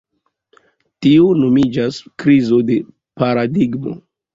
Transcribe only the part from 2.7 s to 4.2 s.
de paradigmo".